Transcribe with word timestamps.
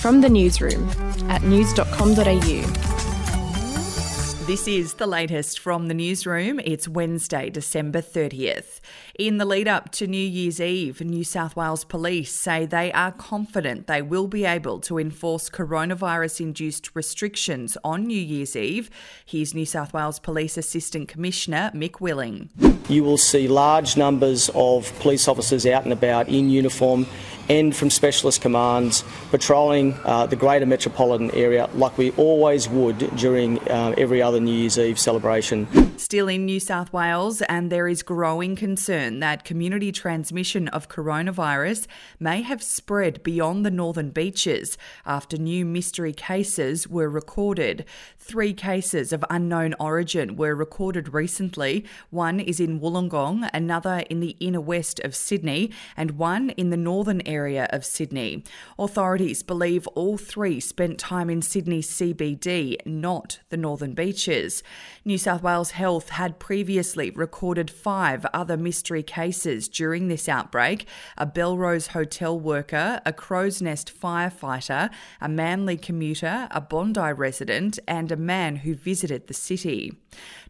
From 0.00 0.20
the 0.22 0.28
newsroom 0.30 0.88
at 1.28 1.42
news.com.au. 1.42 2.90
This 4.50 4.66
is 4.66 4.94
the 4.94 5.06
latest 5.06 5.60
from 5.60 5.86
the 5.86 5.94
newsroom. 5.94 6.58
It's 6.64 6.88
Wednesday, 6.88 7.50
December 7.50 8.00
30th. 8.00 8.80
In 9.16 9.38
the 9.38 9.44
lead 9.44 9.68
up 9.68 9.92
to 9.92 10.08
New 10.08 10.16
Year's 10.16 10.60
Eve, 10.60 11.00
New 11.02 11.22
South 11.22 11.54
Wales 11.54 11.84
police 11.84 12.32
say 12.32 12.66
they 12.66 12.90
are 12.92 13.12
confident 13.12 13.86
they 13.86 14.02
will 14.02 14.26
be 14.26 14.44
able 14.44 14.80
to 14.80 14.98
enforce 14.98 15.48
coronavirus 15.48 16.40
induced 16.40 16.96
restrictions 16.96 17.78
on 17.84 18.08
New 18.08 18.18
Year's 18.18 18.56
Eve. 18.56 18.90
Here's 19.24 19.54
New 19.54 19.66
South 19.66 19.92
Wales 19.92 20.18
Police 20.18 20.56
Assistant 20.56 21.06
Commissioner 21.06 21.70
Mick 21.72 22.00
Willing. 22.00 22.50
You 22.88 23.04
will 23.04 23.18
see 23.18 23.46
large 23.46 23.96
numbers 23.96 24.50
of 24.56 24.92
police 24.98 25.28
officers 25.28 25.64
out 25.64 25.84
and 25.84 25.92
about 25.92 26.28
in 26.28 26.50
uniform 26.50 27.06
and 27.50 27.74
from 27.74 27.90
specialist 27.90 28.40
commands 28.40 29.02
patrolling 29.32 29.92
uh, 30.04 30.24
the 30.24 30.36
greater 30.36 30.64
metropolitan 30.64 31.32
area 31.32 31.68
like 31.74 31.98
we 31.98 32.12
always 32.12 32.68
would 32.68 32.98
during 33.16 33.58
uh, 33.68 33.92
every 33.98 34.22
other 34.22 34.38
New 34.38 34.54
Year's 34.54 34.78
Eve 34.78 35.00
celebration. 35.00 35.66
Still 35.98 36.28
in 36.28 36.46
New 36.46 36.60
South 36.60 36.92
Wales, 36.92 37.42
and 37.42 37.70
there 37.70 37.88
is 37.88 38.04
growing 38.04 38.54
concern 38.54 39.18
that 39.18 39.44
community 39.44 39.90
transmission 39.90 40.68
of 40.68 40.88
coronavirus 40.88 41.88
may 42.20 42.42
have 42.42 42.62
spread 42.62 43.20
beyond 43.24 43.66
the 43.66 43.70
northern 43.70 44.10
beaches 44.10 44.78
after 45.04 45.36
new 45.36 45.66
mystery 45.66 46.12
cases 46.12 46.86
were 46.86 47.10
recorded. 47.10 47.84
Three 48.16 48.54
cases 48.54 49.12
of 49.12 49.24
unknown 49.28 49.74
origin 49.80 50.36
were 50.36 50.54
recorded 50.54 51.12
recently. 51.12 51.84
One 52.10 52.38
is 52.38 52.60
in 52.60 52.78
Wollongong, 52.78 53.50
another 53.52 54.04
in 54.08 54.20
the 54.20 54.36
inner 54.38 54.60
west 54.60 55.00
of 55.00 55.16
Sydney, 55.16 55.72
and 55.96 56.12
one 56.12 56.50
in 56.50 56.70
the 56.70 56.76
northern 56.76 57.20
area 57.26 57.39
area 57.40 57.66
of 57.70 57.86
Sydney. 57.86 58.44
Authorities 58.78 59.42
believe 59.42 59.86
all 59.88 60.18
three 60.18 60.60
spent 60.60 60.98
time 60.98 61.30
in 61.30 61.40
Sydney's 61.40 61.88
CBD, 61.90 62.76
not 62.84 63.40
the 63.48 63.56
northern 63.56 63.94
beaches. 63.94 64.62
New 65.06 65.16
South 65.16 65.42
Wales 65.42 65.70
Health 65.70 66.10
had 66.10 66.38
previously 66.38 67.10
recorded 67.10 67.70
five 67.70 68.26
other 68.34 68.58
mystery 68.58 69.02
cases 69.02 69.68
during 69.68 70.08
this 70.08 70.28
outbreak 70.28 70.86
a 71.16 71.26
Belrose 71.26 71.88
hotel 71.88 72.38
worker, 72.38 73.00
a 73.06 73.12
Crow's 73.12 73.62
Nest 73.62 73.90
firefighter, 73.90 74.90
a 75.20 75.28
Manly 75.28 75.78
commuter, 75.78 76.46
a 76.50 76.60
Bondi 76.60 77.12
resident, 77.12 77.78
and 77.88 78.12
a 78.12 78.16
man 78.16 78.56
who 78.56 78.74
visited 78.74 79.26
the 79.26 79.34
city. 79.34 79.92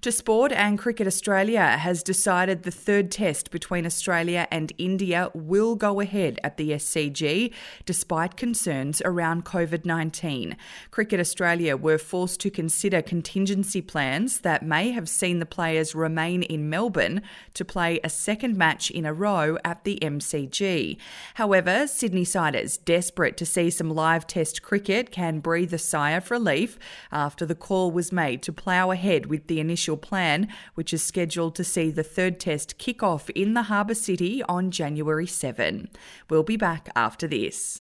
To 0.03 0.11
sport, 0.11 0.51
and 0.51 0.79
Cricket 0.79 1.07
Australia 1.07 1.77
has 1.77 2.03
decided 2.03 2.63
the 2.63 2.71
third 2.71 3.11
test 3.11 3.51
between 3.51 3.85
Australia 3.85 4.49
and 4.51 4.73
India 4.79 5.31
will 5.35 5.77
go 5.77 6.01
ahead 6.01 6.41
at 6.43 6.57
the 6.57 6.71
SCG, 6.71 7.53
despite 7.85 8.35
concerns 8.35 9.03
around 9.05 9.45
COVID 9.45 9.85
19. 9.85 10.57
Cricket 10.91 11.21
Australia 11.21 11.77
were 11.77 11.99
forced 11.99 12.41
to 12.41 12.51
consider 12.51 13.03
contingency 13.03 13.83
plans 13.83 14.41
that 14.41 14.65
may 14.65 14.91
have 14.93 15.07
seen 15.07 15.39
the 15.39 15.45
players 15.45 15.95
remain 15.95 16.45
in 16.45 16.71
Melbourne 16.71 17.21
to 17.53 17.63
play 17.63 18.01
a 18.03 18.09
second 18.09 18.57
match 18.57 18.91
in 18.91 19.05
a 19.05 19.13
row 19.13 19.59
at 19.67 19.85
the 19.85 19.99
MCG. 20.01 20.97
However, 21.35 21.87
Sydney 21.87 22.25
siders, 22.25 22.79
desperate 22.79 23.37
to 23.37 23.45
see 23.45 23.69
some 23.69 23.91
live 23.91 24.27
test 24.27 24.63
cricket, 24.63 25.11
can 25.11 25.41
breathe 25.41 25.75
a 25.75 25.79
sigh 25.79 26.13
of 26.13 26.31
relief 26.31 26.79
after 27.13 27.45
the 27.45 27.55
call 27.55 27.91
was 27.91 28.11
made 28.11 28.41
to 28.45 28.53
plough 28.53 28.91
ahead 28.91 29.27
with 29.27 29.50
the 29.51 29.61
initial 29.61 29.97
plan, 29.97 30.49
which 30.77 30.95
is 30.95 31.03
scheduled 31.03 31.57
to 31.57 31.65
see 31.65 31.91
the 31.91 32.05
third 32.05 32.39
test 32.39 32.79
kick 32.79 33.03
off 33.03 33.29
in 33.31 33.53
the 33.55 33.65
Harbour 33.65 33.95
City 33.95 34.45
on 34.45 34.71
January 34.71 35.27
7. 35.27 35.91
We'll 36.31 36.45
be 36.45 36.57
back 36.57 36.89
after 36.95 37.27
this. 37.27 37.81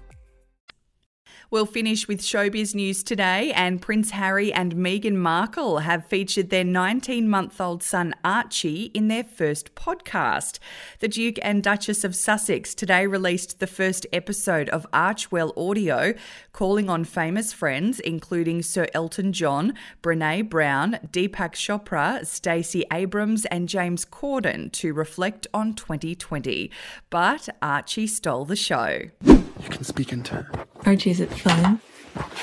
We'll 1.51 1.65
finish 1.65 2.07
with 2.07 2.21
showbiz 2.21 2.73
news 2.73 3.03
today, 3.03 3.51
and 3.51 3.81
Prince 3.81 4.11
Harry 4.11 4.53
and 4.53 4.73
Meghan 4.73 5.15
Markle 5.15 5.79
have 5.79 6.05
featured 6.05 6.49
their 6.49 6.63
19 6.63 7.27
month 7.27 7.59
old 7.59 7.83
son 7.83 8.15
Archie 8.23 8.85
in 8.93 9.09
their 9.09 9.25
first 9.25 9.75
podcast. 9.75 10.59
The 10.99 11.09
Duke 11.09 11.35
and 11.41 11.61
Duchess 11.61 12.05
of 12.05 12.15
Sussex 12.15 12.73
today 12.73 13.05
released 13.05 13.59
the 13.59 13.67
first 13.67 14.07
episode 14.13 14.69
of 14.69 14.87
Archewell 14.93 15.51
Audio, 15.57 16.13
calling 16.53 16.89
on 16.89 17.03
famous 17.03 17.51
friends, 17.51 17.99
including 17.99 18.61
Sir 18.61 18.87
Elton 18.93 19.33
John, 19.33 19.73
Brene 20.01 20.49
Brown, 20.49 20.99
Deepak 21.05 21.51
Chopra, 21.51 22.25
Stacey 22.25 22.85
Abrams, 22.93 23.43
and 23.47 23.67
James 23.67 24.05
Corden 24.05 24.71
to 24.71 24.93
reflect 24.93 25.47
on 25.53 25.73
2020. 25.73 26.71
But 27.09 27.49
Archie 27.61 28.07
stole 28.07 28.45
the 28.45 28.55
show. 28.55 29.01
You 29.25 29.69
can 29.69 29.83
speak 29.83 30.13
in 30.13 30.23
turn. 30.23 30.47
Archie, 30.85 31.11
is 31.11 31.19
it 31.19 31.31
fun? 31.31 31.77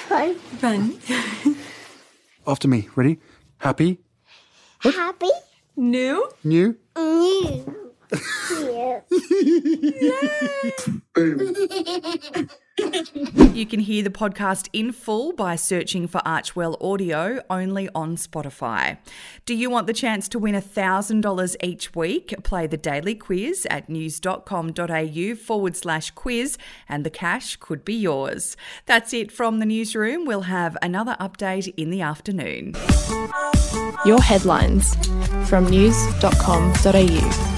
Fun. 0.08 0.34
Fun. 0.34 0.98
After 2.46 2.68
me. 2.68 2.88
Ready? 2.94 3.18
Happy? 3.58 3.98
Happy. 4.80 5.30
New? 5.76 6.28
New? 6.44 6.76
New. 6.96 7.74
You 13.52 13.66
can 13.66 13.80
hear 13.80 14.02
the 14.02 14.10
podcast 14.10 14.68
in 14.72 14.92
full 14.92 15.32
by 15.32 15.56
searching 15.56 16.06
for 16.06 16.20
Archewell 16.24 16.76
Audio 16.80 17.40
only 17.50 17.88
on 17.94 18.16
Spotify. 18.16 18.98
Do 19.46 19.54
you 19.54 19.70
want 19.70 19.86
the 19.86 19.92
chance 19.92 20.28
to 20.28 20.38
win 20.38 20.54
$1,000 20.54 21.56
each 21.62 21.94
week? 21.94 22.34
Play 22.44 22.66
the 22.66 22.76
daily 22.76 23.14
quiz 23.14 23.66
at 23.70 23.88
news.com.au 23.88 25.34
forward 25.34 25.76
slash 25.76 26.10
quiz 26.12 26.58
and 26.88 27.04
the 27.04 27.10
cash 27.10 27.56
could 27.56 27.84
be 27.84 27.94
yours. 27.94 28.56
That's 28.86 29.12
it 29.12 29.32
from 29.32 29.58
the 29.58 29.66
newsroom. 29.66 30.24
We'll 30.24 30.42
have 30.42 30.76
another 30.82 31.16
update 31.20 31.72
in 31.76 31.90
the 31.90 32.02
afternoon. 32.02 32.74
Your 34.04 34.20
headlines 34.20 34.94
from 35.48 35.66
news.com.au. 35.68 37.57